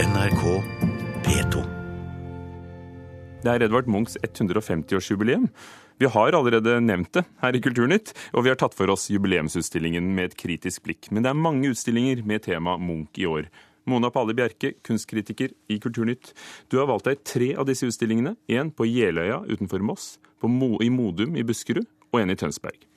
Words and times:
NRK 0.00 0.42
P2. 1.26 1.60
Det 3.44 3.50
er 3.52 3.64
Edvard 3.66 3.88
Munchs 3.90 4.14
150-årsjubileum. 4.22 5.44
Vi 6.00 6.08
har 6.08 6.36
allerede 6.38 6.78
nevnt 6.80 7.12
det 7.18 7.26
her 7.42 7.56
i 7.56 7.60
Kulturnytt, 7.60 8.14
og 8.32 8.46
vi 8.46 8.52
har 8.52 8.56
tatt 8.56 8.72
for 8.78 8.88
oss 8.94 9.10
jubileumsutstillingen 9.12 10.06
med 10.16 10.30
et 10.30 10.38
kritisk 10.40 10.86
blikk. 10.86 11.10
Men 11.12 11.26
det 11.26 11.34
er 11.34 11.42
mange 11.44 11.74
utstillinger 11.74 12.24
med 12.24 12.46
tema 12.46 12.78
Munch 12.80 13.20
i 13.20 13.28
år. 13.28 13.50
Mona 13.84 14.08
Palle 14.14 14.32
Bjerke, 14.38 14.72
kunstkritiker 14.86 15.52
i 15.68 15.76
Kulturnytt. 15.82 16.32
Du 16.72 16.80
har 16.80 16.88
valgt 16.88 17.10
deg 17.10 17.20
tre 17.20 17.50
av 17.60 17.68
disse 17.68 17.90
utstillingene. 17.90 18.38
En 18.48 18.72
på 18.72 18.88
Jeløya 18.88 19.42
utenfor 19.50 19.84
Moss, 19.84 20.14
Mo 20.40 20.78
i 20.80 20.88
Modum 20.88 21.36
i 21.36 21.44
Buskerud 21.44 21.84
og 22.08 22.22
en 22.22 22.32
i 22.32 22.40
Tønsberg. 22.40 22.89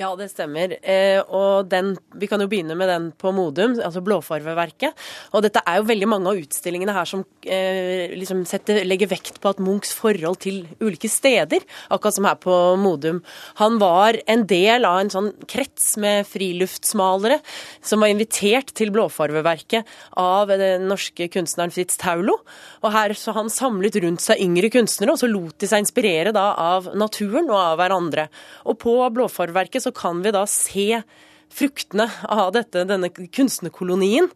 Ja, 0.00 0.14
det 0.16 0.30
stemmer. 0.32 0.72
Eh, 0.80 1.20
og 1.28 1.68
den, 1.68 1.96
Vi 2.16 2.26
kan 2.26 2.40
jo 2.40 2.48
begynne 2.48 2.76
med 2.76 2.88
den 2.88 3.10
på 3.12 3.32
Modum, 3.36 3.74
altså 3.84 4.00
Blåfarveverket. 4.00 4.96
Og 5.36 5.42
dette 5.44 5.60
er 5.66 5.76
jo 5.76 5.88
veldig 5.90 6.08
mange 6.08 6.30
av 6.30 6.40
utstillingene 6.40 6.94
her 6.96 7.08
som 7.08 7.24
eh, 7.44 8.08
liksom 8.16 8.46
setter, 8.48 8.80
legger 8.88 9.10
vekt 9.10 9.40
på 9.40 9.52
at 9.52 9.60
Munchs 9.60 9.92
forhold 9.92 10.40
til 10.40 10.62
ulike 10.80 11.10
steder, 11.10 11.66
akkurat 11.92 12.16
som 12.16 12.28
her 12.28 12.38
på 12.40 12.56
Modum. 12.80 13.20
Han 13.60 13.76
var 13.82 14.16
en 14.26 14.46
del 14.48 14.88
av 14.88 15.02
en 15.02 15.12
sånn 15.12 15.30
krets 15.50 15.92
med 16.00 16.24
friluftsmalere 16.30 17.40
som 17.84 18.00
var 18.00 18.12
invitert 18.14 18.72
til 18.76 18.92
Blåfarveverket 18.94 19.88
av 20.20 20.48
den 20.48 20.88
norske 20.88 21.28
kunstneren 21.32 21.74
Fritz 21.74 22.00
Taulo. 22.00 22.38
Og 22.80 22.94
her 22.96 23.12
så 23.18 23.36
han 23.36 23.52
samlet 23.52 24.00
rundt 24.00 24.24
seg 24.24 24.40
yngre 24.40 24.72
kunstnere, 24.72 25.12
og 25.12 25.20
så 25.20 25.28
lot 25.28 25.60
de 25.60 25.68
seg 25.68 25.84
inspirere 25.84 26.32
da 26.32 26.48
av 26.56 26.88
naturen 26.96 27.52
og 27.52 27.58
av 27.58 27.78
hverandre. 27.82 28.28
Og 28.64 28.80
på 28.80 28.96
Blåfarveverket 29.12 29.69
så 29.78 29.92
kan 29.94 30.24
vi 30.24 30.32
da 30.34 30.42
se 30.50 31.04
fruktene 31.54 32.08
av 32.26 32.50
dette, 32.54 32.82
denne 32.88 33.10
kunstnerkolonien 33.10 34.26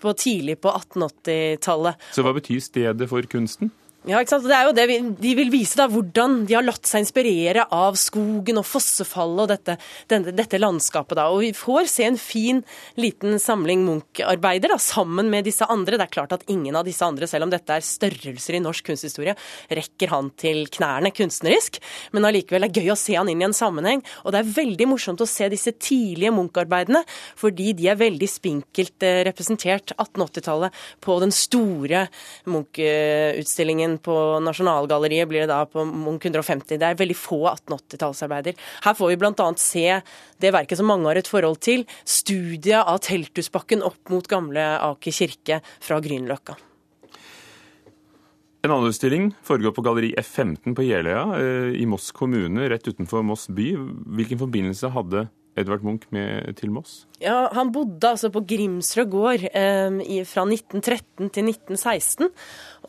på 0.00 0.14
tidlig 0.16 0.58
på 0.62 0.72
1880-tallet. 0.72 2.08
Så 2.14 2.24
hva 2.24 2.32
betyr 2.36 2.62
stedet 2.64 3.10
for 3.10 3.28
kunsten? 3.28 3.72
Ja, 4.06 4.20
ikke 4.22 4.30
sant? 4.30 4.44
Det 4.46 4.54
er 4.54 4.68
jo 4.68 4.74
det 4.76 4.84
vi, 4.86 4.96
De 5.18 5.30
vil 5.34 5.48
vise 5.50 5.74
da 5.76 5.88
hvordan 5.90 6.44
de 6.46 6.54
har 6.54 6.62
latt 6.62 6.86
seg 6.86 7.02
inspirere 7.02 7.64
av 7.74 7.96
skogen 7.98 8.60
og 8.60 8.66
fossefallet 8.68 9.42
og 9.42 9.48
dette, 9.50 9.74
denne, 10.08 10.34
dette 10.38 10.60
landskapet. 10.60 11.18
da. 11.18 11.26
Og 11.34 11.42
Vi 11.42 11.50
får 11.56 11.88
se 11.90 12.06
en 12.06 12.18
fin 12.20 12.62
liten 12.94 13.40
samling 13.42 13.82
Munch-arbeider 13.84 14.76
sammen 14.78 15.28
med 15.32 15.48
disse 15.50 15.66
andre. 15.66 15.98
Det 15.98 16.06
er 16.06 16.14
klart 16.14 16.36
at 16.36 16.46
ingen 16.46 16.78
av 16.78 16.86
disse 16.86 17.02
andre, 17.02 17.26
selv 17.26 17.48
om 17.48 17.50
dette 17.50 17.74
er 17.74 17.84
størrelser 17.84 18.56
i 18.56 18.62
norsk 18.62 18.86
kunsthistorie, 18.86 19.34
rekker 19.66 20.14
han 20.14 20.30
til 20.38 20.62
knærne 20.70 21.10
kunstnerisk. 21.10 21.80
Men 22.14 22.30
allikevel 22.30 22.68
er 22.68 22.72
det 22.72 22.86
gøy 22.86 22.94
å 22.94 22.98
se 23.02 23.18
han 23.18 23.28
inn 23.28 23.42
i 23.42 23.48
en 23.48 23.56
sammenheng. 23.56 24.04
Og 24.22 24.32
det 24.32 24.44
er 24.44 24.54
veldig 24.60 24.88
morsomt 24.94 25.26
å 25.26 25.28
se 25.28 25.50
disse 25.50 25.74
tidlige 25.74 26.32
Munch-arbeidene, 26.38 27.02
fordi 27.36 27.74
de 27.74 27.90
er 27.90 27.98
veldig 27.98 28.30
spinkelt 28.30 29.02
eh, 29.02 29.24
representert 29.26 29.96
1880-tallet 29.98 30.82
på 31.02 31.18
den 31.24 31.34
store 31.34 32.06
Munch-utstillingen 32.46 33.87
på 34.04 34.14
Nasjonalgalleriet 34.44 35.30
blir 35.30 35.46
det 35.46 35.50
da 35.52 35.62
på 35.64 35.86
Munch 35.88 36.28
150. 36.28 36.76
Det 36.76 36.84
er 36.84 37.00
veldig 37.00 37.16
få 37.16 37.40
1880-tallsarbeider. 37.54 38.60
Her 38.84 38.98
får 38.98 39.14
vi 39.14 39.18
bl.a. 39.22 39.48
se 39.56 39.86
det 40.44 40.54
verket 40.54 40.80
som 40.80 40.90
mange 40.92 41.08
har 41.08 41.18
et 41.18 41.30
forhold 41.30 41.62
til, 41.64 41.86
studiet 42.04 42.84
av 42.84 43.00
Telthusbakken 43.08 43.84
opp 43.86 44.12
mot 44.12 44.28
gamle 44.28 44.68
Aker 44.84 45.14
kirke 45.22 45.62
fra 45.80 46.02
Grünerløkka. 46.04 46.58
En 48.66 48.72
annen 48.74 48.90
utstilling 48.90 49.30
foregår 49.46 49.72
på 49.72 49.82
Galleri 49.86 50.10
F15 50.18 50.74
på 50.74 50.82
Jeløya 50.82 51.22
eh, 51.38 51.74
i 51.78 51.84
Moss 51.86 52.10
kommune, 52.12 52.66
rett 52.68 52.88
utenfor 52.90 53.22
Moss 53.22 53.46
by. 53.54 53.70
Hvilken 54.18 54.40
forbindelse 54.40 54.90
hadde 54.92 55.28
Edvard 55.58 55.84
Munch 55.86 56.08
med, 56.14 56.54
til 56.58 56.72
Moss? 56.74 57.02
Ja, 57.22 57.48
Han 57.54 57.72
bodde 57.74 58.12
altså 58.12 58.30
på 58.30 58.44
Grimsrød 58.46 59.08
gård 59.10 59.44
eh, 59.50 60.24
fra 60.28 60.44
1913 60.46 61.30
til 61.34 61.50
1916. 61.50 62.28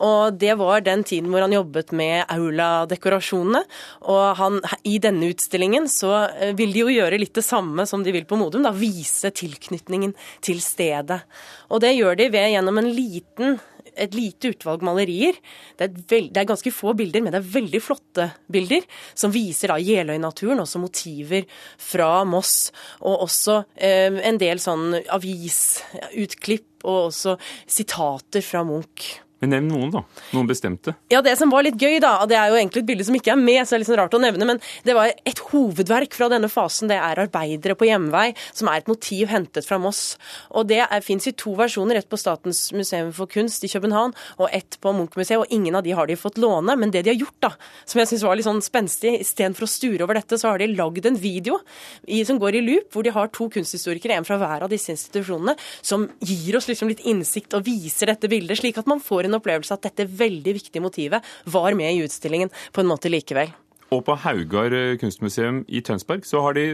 Og 0.00 0.36
det 0.40 0.54
var 0.60 0.84
den 0.86 1.02
tiden 1.04 1.32
hvor 1.32 1.44
han 1.44 1.54
jobbet 1.54 1.90
med 1.96 2.24
aula-dekorasjonene. 2.30 3.64
Og 4.12 4.22
han, 4.38 4.60
i 4.86 4.98
denne 5.02 5.32
utstillingen 5.34 5.90
så 5.90 6.12
eh, 6.30 6.54
vil 6.58 6.72
de 6.76 6.84
jo 6.84 6.94
gjøre 6.94 7.18
litt 7.20 7.34
det 7.36 7.46
samme 7.46 7.86
som 7.90 8.06
de 8.06 8.14
vil 8.14 8.28
på 8.28 8.38
Modum, 8.40 8.64
da 8.64 8.72
vise 8.76 9.32
tilknytningen 9.34 10.14
til 10.44 10.62
stedet. 10.64 11.22
Og 11.70 11.82
det 11.82 11.96
gjør 11.96 12.16
de 12.20 12.30
ved 12.32 12.54
gjennom 12.54 12.80
en 12.80 12.90
liten 12.94 13.58
et 13.94 14.16
lite 14.16 14.52
utvalg 14.54 14.84
malerier. 14.86 15.38
Det 15.78 15.88
er, 15.88 16.02
veld, 16.10 16.30
det 16.34 16.42
er, 16.42 16.48
ganske 16.50 16.72
få 16.74 16.94
bilder, 16.98 17.24
men 17.24 17.34
det 17.34 17.40
er 17.40 17.52
veldig 17.54 17.82
flotte 17.82 18.28
bilder, 18.50 18.86
som 19.14 19.34
viser 19.34 19.72
da 19.72 19.78
Jeløy-naturen, 19.80 20.62
også 20.62 20.82
motiver 20.82 21.46
fra 21.80 22.12
Moss. 22.28 22.70
Og 23.00 23.26
også 23.26 23.62
eh, 23.76 24.20
en 24.28 24.40
del 24.40 24.62
sånn 24.62 24.94
avisutklipp 25.10 26.86
og 26.88 27.10
også 27.10 27.36
sitater 27.68 28.44
fra 28.44 28.64
Munch. 28.66 29.18
Men 29.40 29.54
nevn 29.54 29.70
noen, 29.72 29.92
da. 29.94 30.02
Noen 30.34 30.48
bestemte. 30.50 30.94
Ja, 31.08 31.22
Det 31.24 31.32
som 31.38 31.50
var 31.52 31.64
litt 31.64 31.80
gøy, 31.80 31.98
da, 32.02 32.26
det 32.28 32.36
er 32.36 32.50
jo 32.52 32.58
egentlig 32.58 32.82
et 32.82 32.88
bilde 32.90 33.06
som 33.08 33.16
ikke 33.16 33.32
er 33.32 33.40
med, 33.40 33.62
så 33.64 33.72
det 33.72 33.78
er 33.78 33.82
litt 33.82 33.90
sånn 33.90 34.00
rart 34.02 34.16
å 34.16 34.20
nevne, 34.20 34.48
men 34.48 34.60
det 34.84 34.96
var 34.96 35.08
et 35.08 35.40
hovedverk 35.50 36.16
fra 36.16 36.28
denne 36.28 36.50
fasen. 36.52 36.90
Det 36.90 36.98
er 36.98 37.16
'Arbeidere 37.16 37.76
på 37.76 37.88
hjemvei', 37.88 38.36
som 38.52 38.68
er 38.68 38.76
et 38.78 38.88
motiv 38.88 39.28
hentet 39.28 39.64
fra 39.64 39.78
Moss. 39.78 40.18
Og 40.50 40.68
det 40.68 40.84
fins 41.02 41.26
i 41.26 41.32
to 41.32 41.54
versjoner, 41.56 41.96
ett 41.96 42.08
på 42.08 42.18
Statens 42.18 42.72
museum 42.72 43.12
for 43.12 43.26
kunst 43.26 43.64
i 43.64 43.68
København 43.68 44.14
og 44.38 44.48
ett 44.52 44.76
på 44.80 44.92
Munch-museet, 44.92 45.38
og 45.38 45.46
ingen 45.50 45.74
av 45.74 45.84
de 45.84 45.92
har 45.92 46.06
de 46.06 46.16
fått 46.16 46.36
låne. 46.36 46.76
Men 46.76 46.90
det 46.90 47.04
de 47.04 47.10
har 47.10 47.18
gjort, 47.18 47.40
da, 47.40 47.50
som 47.86 47.98
jeg 48.00 48.08
syns 48.08 48.22
var 48.22 48.36
litt 48.36 48.46
sånn 48.46 48.60
spenstig, 48.60 49.20
istedenfor 49.20 49.64
å 49.64 49.68
sture 49.68 50.02
over 50.04 50.14
dette, 50.14 50.36
så 50.36 50.50
har 50.50 50.58
de 50.58 50.66
lagd 50.66 51.06
en 51.06 51.16
video 51.16 51.60
i, 52.06 52.24
som 52.24 52.38
går 52.38 52.56
i 52.56 52.60
loop, 52.60 52.92
hvor 52.92 53.02
de 53.02 53.10
har 53.10 53.28
to 53.28 53.48
kunsthistorikere, 53.48 54.16
en 54.16 54.24
fra 54.24 54.36
hver 54.36 54.62
av 54.62 54.70
disse 54.70 54.92
institusjonene, 54.92 55.56
som 55.80 56.08
gir 56.20 56.56
oss 56.56 56.68
liksom 56.68 56.88
litt 56.88 57.00
innsikt 57.00 57.54
og 57.54 57.64
viser 57.64 58.06
dette 58.06 58.28
bildet, 58.28 58.58
slik 58.58 58.78
at 58.78 58.86
man 58.90 59.00
får 59.00 59.24
en 59.24 59.29
en 59.30 59.38
opplevelse 59.40 59.76
at 59.76 59.88
dette 59.88 60.08
veldig 60.10 60.56
viktige 60.58 60.84
motivet 60.84 61.26
var 61.46 61.78
med 61.78 61.94
i 61.94 62.04
utstillingen 62.04 62.52
på 62.74 62.82
en 62.82 62.90
måte 62.90 63.12
likevel. 63.12 63.54
Og 63.90 64.04
på 64.06 64.14
Haugar 64.22 64.74
eh, 64.76 64.96
kunstmuseum 65.00 65.64
i 65.66 65.82
Tønsberg 65.86 66.26
så 66.28 66.42
har 66.44 66.58
de 66.58 66.66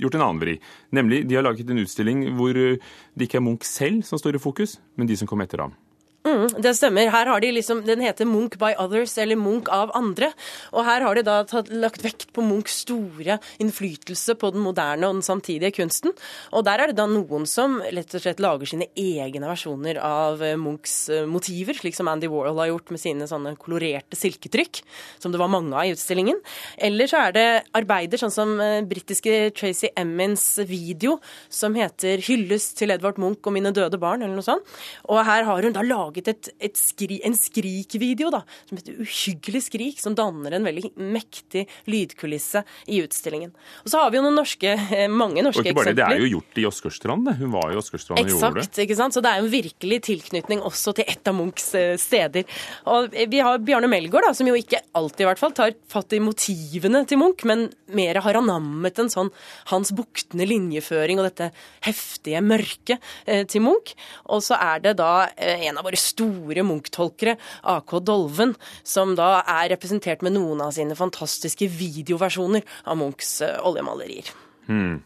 gjort 0.00 0.16
en 0.16 0.24
annen 0.24 0.40
vri. 0.42 0.56
Nemlig 0.96 1.22
de 1.28 1.36
har 1.38 1.44
laget 1.46 1.70
en 1.70 1.82
utstilling 1.82 2.24
hvor 2.38 2.56
eh, 2.56 2.80
det 3.14 3.28
ikke 3.28 3.38
er 3.42 3.46
Munch 3.46 3.68
selv 3.68 4.02
som 4.06 4.18
står 4.20 4.38
i 4.38 4.42
fokus, 4.42 4.78
men 4.96 5.10
de 5.10 5.18
som 5.18 5.30
kom 5.30 5.42
etter 5.44 5.62
ham. 5.66 5.76
Mm, 6.20 6.50
det 6.60 6.74
stemmer. 6.76 7.08
Her 7.08 7.28
har 7.32 7.40
de 7.40 7.48
liksom, 7.48 7.78
Den 7.86 8.02
heter 8.04 8.26
Munch 8.28 8.58
by 8.60 8.74
others, 8.78 9.16
eller 9.18 9.38
Munch 9.40 9.70
av 9.72 9.90
andre. 9.96 10.28
Og 10.76 10.84
her 10.84 11.00
har 11.00 11.16
de 11.16 11.22
da 11.24 11.38
tatt, 11.48 11.70
lagt 11.72 12.02
vekt 12.04 12.26
på 12.36 12.44
Munchs 12.44 12.82
store 12.84 13.38
innflytelse 13.62 14.36
på 14.36 14.50
den 14.52 14.60
moderne 14.60 15.08
og 15.08 15.16
den 15.16 15.24
samtidige 15.24 15.72
kunsten. 15.78 16.12
Og 16.52 16.66
der 16.68 16.82
er 16.82 16.90
det 16.90 16.98
da 16.98 17.06
noen 17.08 17.46
som 17.48 17.78
lett 17.88 18.12
og 18.12 18.20
slett 18.20 18.42
lager 18.42 18.68
sine 18.68 18.90
egne 19.00 19.48
versjoner 19.48 19.96
av 20.04 20.44
eh, 20.44 20.58
Munchs 20.60 21.08
eh, 21.08 21.24
motiver, 21.24 21.78
slik 21.80 21.96
som 21.96 22.10
Andy 22.12 22.28
Warhol 22.28 22.60
har 22.60 22.68
gjort 22.74 22.92
med 22.92 23.00
sine 23.00 23.30
sånne 23.30 23.54
kolorerte 23.56 24.20
silketrykk, 24.20 24.82
som 25.24 25.32
det 25.32 25.40
var 25.40 25.52
mange 25.52 25.72
av 25.72 25.88
i 25.88 25.96
utstillingen. 25.96 26.36
Eller 26.76 27.08
så 27.08 27.24
er 27.30 27.36
det 27.38 27.46
arbeider 27.80 28.20
sånn 28.20 28.34
som 28.36 28.54
eh, 28.60 28.82
britiske 28.84 29.54
Tracy 29.56 29.88
Emmins 29.96 30.44
video, 30.68 31.16
som 31.48 31.72
heter 31.80 32.20
'Hyllest 32.20 32.76
til 32.76 32.92
Edvard 32.92 33.16
Munch 33.16 33.40
og 33.48 33.56
mine 33.56 33.72
døde 33.72 33.96
barn', 33.96 34.20
eller 34.20 34.36
noe 34.36 34.44
sånt. 34.44 34.68
Og 35.08 35.24
her 35.24 35.48
har 35.48 35.64
hun 35.64 35.72
da 35.72 35.80
laget 35.80 36.09
laget 36.10 36.28
et, 36.28 36.50
et 36.60 36.76
skri, 36.76 37.20
en 37.24 37.36
skrikvideo 37.36 38.30
da, 38.30 38.42
som 38.68 38.78
heter 38.78 38.98
'Uhyggelig 39.00 39.62
skrik', 39.68 40.00
som 40.00 40.14
danner 40.14 40.52
en 40.56 40.64
veldig 40.66 40.92
mektig 40.96 41.66
lydkulisse 41.86 42.64
i 42.88 43.00
utstillingen. 43.04 43.52
Og 43.84 43.90
så 43.90 44.02
har 44.02 44.10
vi 44.10 44.18
jo 44.18 44.24
noen 44.24 44.38
norske, 44.38 44.66
eh, 44.66 45.08
mange 45.08 45.42
norske 45.42 45.62
eksempler. 45.62 45.70
Og 45.70 45.94
ikke 45.94 45.94
bare 45.94 45.94
det, 45.94 46.08
det 46.08 46.18
er 46.18 46.26
jo 46.26 46.32
gjort 46.36 46.58
i 46.58 46.66
Åsgårdstrand, 46.66 47.26
det. 47.26 47.36
Hun 47.40 47.52
var 47.54 47.70
i 47.70 47.78
Åsgårdstrand 47.78 48.20
og 48.20 48.32
gjorde 48.32 48.52
det. 48.54 48.64
Eksakt, 48.64 48.82
ikke 48.84 48.98
sant. 48.98 49.14
Så 49.14 49.22
det 49.22 49.30
er 49.30 49.40
jo 49.40 49.46
en 49.46 49.54
virkelig 49.54 50.00
tilknytning 50.08 50.64
også 50.66 50.94
til 50.98 51.04
et 51.06 51.30
av 51.30 51.36
Munchs 51.36 51.68
eh, 51.78 51.96
steder. 52.00 52.44
Og 52.90 53.14
vi 53.30 53.42
har 53.44 53.62
Bjarne 53.64 53.90
Melgaard, 53.90 54.28
da, 54.28 54.34
som 54.36 54.48
jo 54.48 54.56
ikke 54.58 54.82
alltid 54.98 55.24
i 55.24 55.30
hvert 55.30 55.42
fall 55.42 55.54
tar 55.56 55.76
fatt 55.90 56.12
i 56.16 56.22
motivene 56.22 57.04
til 57.06 57.20
Munch, 57.20 57.44
men 57.48 57.68
mer 57.90 58.20
har 58.24 58.38
anammet 58.40 58.98
en 58.98 59.10
sånn 59.12 59.32
hans 59.70 59.92
buktende 59.96 60.46
linjeføring 60.48 61.20
og 61.20 61.28
dette 61.30 61.50
heftige 61.86 62.42
mørket 62.44 62.98
eh, 63.26 63.44
til 63.46 63.64
Munch. 63.66 63.94
Og 64.30 64.42
så 64.44 64.58
er 64.60 64.82
det 64.84 64.96
da 65.00 65.30
en 65.36 65.78
av 65.78 65.86
våre 65.86 65.98
store 66.00 66.64
Munch-tolkere, 66.66 67.36
AK 67.62 67.96
Dolven, 68.06 68.56
som 68.86 69.14
da 69.18 69.40
er 69.44 69.70
representert 69.74 70.24
med 70.26 70.36
noen 70.36 70.62
av 70.64 70.74
sine 70.76 70.96
fantastiske 70.98 71.68
videoversjoner 71.70 72.66
av 72.88 73.00
Munchs 73.00 73.38
eh, 73.46 73.56
oljemalerier. 73.66 74.32
Hmm. 74.66 75.00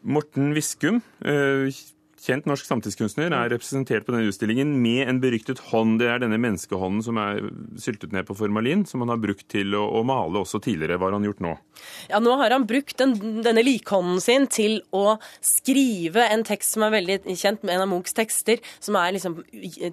Morten 0.00 0.54
Viskum, 0.56 1.02
eh, 1.24 1.68
kjent 2.20 2.46
norsk 2.48 2.66
samtidskunstner, 2.68 3.32
er 3.32 3.52
representert 3.54 4.06
på 4.06 4.14
denne 4.14 4.28
utstillingen 4.28 4.74
med 4.82 5.08
en 5.08 5.20
beryktet 5.22 5.60
hånd. 5.70 5.98
Det 6.02 6.10
er 6.10 6.22
denne 6.22 6.38
menneskehånden 6.40 7.04
som 7.04 7.20
er 7.20 7.42
syltet 7.80 8.14
ned 8.14 8.28
på 8.28 8.36
formalin, 8.38 8.84
som 8.88 9.04
han 9.04 9.12
har 9.12 9.20
brukt 9.22 9.46
til 9.52 9.74
å, 9.78 9.86
å 10.00 10.04
male 10.06 10.42
også 10.42 10.60
tidligere. 10.62 10.98
Hva 11.00 11.08
har 11.08 11.18
han 11.18 11.28
gjort 11.28 11.42
nå? 11.44 11.54
Ja, 12.10 12.20
Nå 12.20 12.36
har 12.40 12.52
han 12.52 12.66
brukt 12.68 12.98
den, 13.00 13.14
denne 13.44 13.64
likhånden 13.64 14.20
sin 14.22 14.46
til 14.52 14.80
å 14.96 15.16
skrive 15.44 16.26
en 16.28 16.44
tekst 16.46 16.76
som 16.76 16.84
er 16.86 16.94
veldig 16.98 17.18
kjent, 17.38 17.64
med 17.64 17.76
en 17.76 17.84
av 17.86 17.90
Munchs 17.90 18.16
tekster, 18.16 18.60
som 18.82 18.98
er 19.00 19.14
liksom 19.16 19.38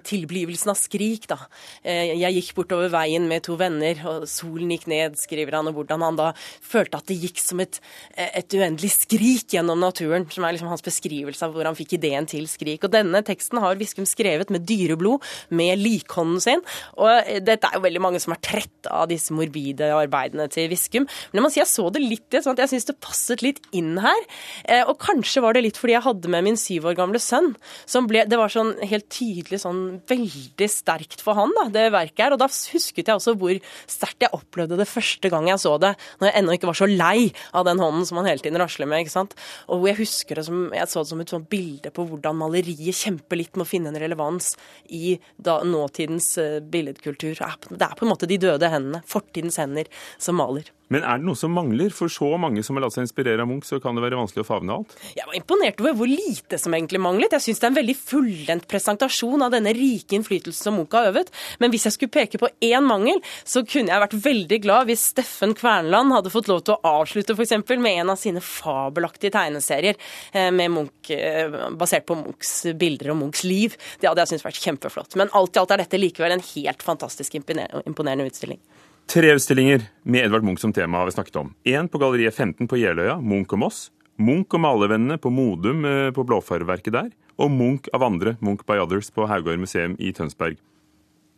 tilblivelsen 0.06 0.72
av 0.72 0.78
skrik. 0.78 1.28
da. 1.30 1.40
Eh, 1.82 2.14
jeg 2.20 2.38
gikk 2.38 2.54
bortover 2.60 2.92
veien 2.92 3.28
med 3.30 3.46
to 3.46 3.56
venner, 3.60 3.98
og 4.08 4.28
solen 4.30 4.72
gikk 4.74 4.88
ned, 4.90 5.18
skriver 5.20 5.58
han, 5.58 5.70
og 5.70 5.80
hvordan 5.80 6.04
han 6.04 6.18
da 6.18 6.30
følte 6.36 7.00
at 7.00 7.08
det 7.08 7.18
gikk 7.22 7.42
som 7.42 7.62
et, 7.64 7.80
et 8.16 8.58
uendelig 8.58 8.92
skrik 8.98 9.56
gjennom 9.56 9.80
naturen, 9.80 10.28
som 10.32 10.44
er 10.44 10.56
liksom 10.56 10.70
hans 10.72 10.84
beskrivelse 10.84 11.44
av 11.46 11.54
hvor 11.54 11.68
han 11.68 11.78
fikk 11.78 11.96
ideen 11.98 12.17
en 12.18 12.28
til 12.28 12.48
skrik. 12.50 12.84
Og 12.84 12.92
denne 12.92 13.22
teksten 13.26 13.60
har 13.62 13.78
Viskum 13.80 14.06
skrevet 14.08 14.52
med 14.54 14.66
dyreblod, 14.68 15.24
med 15.54 15.80
likhånden 15.80 16.42
sin. 16.42 16.64
Og 16.98 17.10
eh, 17.10 17.40
dette 17.44 17.68
er 17.68 17.78
jo 17.78 17.84
veldig 17.86 18.02
mange 18.04 18.22
som 18.22 18.34
er 18.34 18.42
trett 18.44 18.90
av 18.90 19.08
disse 19.10 19.34
morbide 19.34 19.90
arbeidene 19.94 20.48
til 20.52 20.68
Viskum. 20.72 21.08
Men 21.30 21.40
jeg 21.40 21.46
må 21.46 21.52
si 21.54 21.62
jeg 21.62 21.70
så 21.70 21.88
det 21.94 22.04
litt 22.04 22.38
sånn 22.38 22.56
at 22.56 22.64
jeg 22.64 22.74
syns 22.74 22.88
det 22.90 22.98
passet 23.04 23.44
litt 23.44 23.60
inn 23.76 23.96
her. 24.02 24.26
Eh, 24.64 24.84
og 24.84 24.98
kanskje 25.02 25.42
var 25.44 25.56
det 25.56 25.64
litt 25.66 25.80
fordi 25.80 25.96
jeg 25.96 26.06
hadde 26.06 26.32
med 26.32 26.46
min 26.46 26.58
syv 26.60 26.90
år 26.90 26.98
gamle 26.98 27.20
sønn. 27.22 27.54
som 27.86 28.08
ble, 28.10 28.24
Det 28.28 28.38
var 28.38 28.52
sånn 28.52 28.74
helt 28.88 29.08
tydelig 29.12 29.62
sånn 29.64 30.00
veldig 30.08 30.68
sterkt 30.70 31.22
for 31.24 31.38
han, 31.38 31.52
da, 31.56 31.68
det 31.72 31.88
verket 31.94 32.26
her. 32.26 32.36
Og 32.36 32.42
da 32.42 32.48
husket 32.48 33.06
jeg 33.06 33.14
også 33.14 33.36
hvor 33.38 33.58
sterkt 33.86 34.26
jeg 34.26 34.34
opplevde 34.36 34.78
det 34.80 34.88
første 34.88 35.30
gang 35.32 35.48
jeg 35.50 35.62
så 35.62 35.76
det, 35.80 35.94
når 36.20 36.30
jeg 36.30 36.38
ennå 36.40 36.56
ikke 36.56 36.70
var 36.70 36.80
så 36.80 36.88
lei 36.90 37.30
av 37.56 37.66
den 37.68 37.82
hånden 37.82 38.06
som 38.08 38.20
han 38.20 38.28
hele 38.30 38.42
tiden 38.42 38.60
rasler 38.60 38.88
med. 38.88 39.04
ikke 39.04 39.14
sant? 39.14 39.36
Og 39.72 39.86
jeg 39.88 40.00
husker 40.00 40.40
det 40.40 40.46
som, 40.48 40.68
jeg 40.74 40.90
så 40.90 41.04
det 41.04 41.12
som 41.12 41.22
et 41.22 41.34
sånt 41.34 41.48
bilde 41.52 41.92
på 41.94 42.07
hvordan 42.10 42.38
maleriet 42.40 42.96
kjemper 42.96 43.40
litt 43.40 43.56
med 43.56 43.66
å 43.66 43.68
finne 43.68 43.92
en 43.92 44.00
relevans 44.00 44.54
i 44.94 45.18
da, 45.36 45.60
nåtidens 45.66 46.32
uh, 46.40 46.58
billedkultur. 46.64 47.38
Det 47.38 47.84
er 47.84 47.96
på 47.98 48.06
en 48.06 48.12
måte 48.12 48.30
de 48.30 48.40
døde 48.40 48.72
hendene, 48.72 49.04
fortidens 49.08 49.60
hender, 49.60 49.90
som 50.18 50.38
maler. 50.40 50.72
Men 50.92 51.04
er 51.04 51.20
det 51.20 51.28
noe 51.28 51.36
som 51.36 51.52
mangler? 51.52 51.92
For 51.94 52.12
så 52.12 52.30
mange 52.40 52.62
som 52.64 52.76
har 52.78 52.86
latt 52.86 52.96
seg 52.96 53.04
inspirere 53.04 53.44
av 53.44 53.50
Munch, 53.50 53.66
så 53.68 53.80
kan 53.82 53.96
det 53.96 54.04
være 54.04 54.18
vanskelig 54.18 54.44
å 54.44 54.48
favne 54.48 54.76
alt? 54.78 54.94
Jeg 55.16 55.28
var 55.28 55.36
imponert 55.36 55.82
over 55.82 55.96
hvor 55.98 56.10
lite 56.10 56.60
som 56.60 56.74
egentlig 56.76 57.00
manglet. 57.04 57.34
Jeg 57.36 57.44
syns 57.44 57.60
det 57.60 57.68
er 57.68 57.72
en 57.72 57.78
veldig 57.80 57.96
fullendt 57.98 58.68
presentasjon 58.70 59.44
av 59.44 59.52
denne 59.54 59.74
rike 59.76 60.16
innflytelsen 60.16 60.70
som 60.70 60.78
Munch 60.78 60.96
har 60.96 61.10
øvet. 61.10 61.32
Men 61.60 61.72
hvis 61.74 61.88
jeg 61.88 61.96
skulle 61.96 62.14
peke 62.16 62.40
på 62.40 62.50
én 62.64 62.88
mangel, 62.88 63.20
så 63.44 63.64
kunne 63.68 63.92
jeg 63.92 64.04
vært 64.04 64.18
veldig 64.28 64.60
glad 64.64 64.88
hvis 64.88 65.08
Steffen 65.12 65.54
Kvernland 65.58 66.16
hadde 66.16 66.32
fått 66.32 66.48
lov 66.50 66.64
til 66.64 66.76
å 66.78 66.94
avslutte 67.02 67.36
f.eks. 67.36 67.56
med 67.76 68.02
en 68.04 68.14
av 68.14 68.20
sine 68.20 68.42
fabelaktige 68.44 69.34
tegneserier 69.36 69.98
eh, 70.32 70.50
Munch, 70.72 71.12
eh, 71.14 71.52
basert 71.78 72.08
på 72.08 72.16
Munchs 72.18 72.54
bilder 72.80 73.12
og 73.12 73.22
Munchs 73.22 73.44
liv. 73.44 73.76
Det 74.00 74.08
hadde 74.08 74.24
jeg 74.24 74.34
syntes 74.34 74.48
vært 74.48 74.64
kjempeflott. 74.64 75.20
Men 75.20 75.32
alt 75.36 75.56
i 75.56 75.62
alt 75.62 75.76
er 75.76 75.84
dette 75.84 76.00
likevel 76.00 76.38
en 76.38 76.48
helt 76.54 76.84
fantastisk 76.84 77.36
imponerende 77.38 78.28
utstilling. 78.28 78.60
Tre 79.08 79.30
utstillinger 79.32 79.86
med 80.02 80.26
Edvard 80.26 80.44
Munch 80.44 80.60
som 80.60 80.72
tema 80.72 80.98
har 80.98 81.06
vi 81.06 81.12
snakket 81.12 81.36
om. 81.36 81.54
Én 81.64 81.86
på 81.88 81.98
Galleriet 81.98 82.34
15 82.34 82.68
på 82.68 82.76
Jeløya, 82.76 83.14
Munch 83.24 83.54
og 83.56 83.60
Moss. 83.62 83.78
Munch 84.20 84.52
og 84.52 84.60
malervennene 84.60 85.16
på 85.16 85.30
Modum 85.32 85.86
eh, 85.88 86.10
på 86.12 86.26
Blåfarverket 86.28 86.92
der. 86.92 87.06
Og 87.40 87.48
Munch 87.48 87.88
av 87.96 88.02
andre, 88.04 88.34
Munch 88.44 88.66
by 88.68 88.76
Others, 88.82 89.08
på 89.08 89.24
Haugård 89.30 89.62
museum 89.62 89.94
i 89.96 90.12
Tønsberg. 90.12 90.58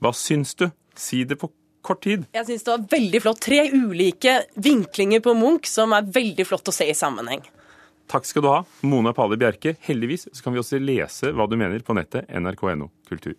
Hva 0.02 0.10
syns 0.18 0.56
du? 0.58 0.66
Si 0.98 1.22
det 1.22 1.38
på 1.38 1.52
kort 1.86 2.02
tid. 2.02 2.24
Jeg 2.34 2.48
syns 2.48 2.66
det 2.66 2.72
var 2.72 2.88
veldig 2.96 3.20
flott. 3.22 3.38
Tre 3.46 3.60
ulike 3.70 4.34
vinklinger 4.58 5.22
på 5.22 5.36
Munch 5.38 5.70
som 5.70 5.94
er 5.94 6.10
veldig 6.10 6.48
flott 6.50 6.72
å 6.72 6.74
se 6.74 6.88
i 6.90 6.96
sammenheng. 6.98 7.44
Takk 8.10 8.26
skal 8.26 8.42
du 8.42 8.50
ha, 8.50 8.64
Mona 8.82 9.14
Pali 9.14 9.38
Bjerke. 9.38 9.76
Heldigvis 9.86 10.26
så 10.32 10.42
kan 10.42 10.58
vi 10.58 10.64
også 10.64 10.82
lese 10.82 11.30
hva 11.30 11.46
du 11.46 11.54
mener 11.54 11.86
på 11.86 11.94
nettet 11.94 12.26
nrk.no 12.34 12.90
kultur. 13.06 13.38